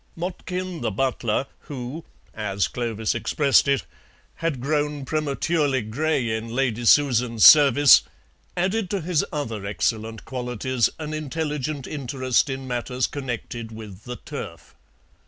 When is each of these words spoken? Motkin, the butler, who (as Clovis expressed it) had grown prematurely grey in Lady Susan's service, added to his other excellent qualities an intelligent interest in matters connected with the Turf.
Motkin, 0.17 0.81
the 0.81 0.89
butler, 0.89 1.45
who 1.59 2.03
(as 2.33 2.67
Clovis 2.67 3.13
expressed 3.13 3.67
it) 3.67 3.85
had 4.37 4.59
grown 4.59 5.05
prematurely 5.05 5.83
grey 5.83 6.35
in 6.35 6.47
Lady 6.49 6.85
Susan's 6.85 7.45
service, 7.45 8.01
added 8.57 8.89
to 8.89 9.01
his 9.01 9.23
other 9.31 9.63
excellent 9.63 10.25
qualities 10.25 10.89
an 10.97 11.13
intelligent 11.13 11.85
interest 11.85 12.49
in 12.49 12.65
matters 12.67 13.05
connected 13.05 13.71
with 13.71 14.05
the 14.05 14.15
Turf. 14.15 14.73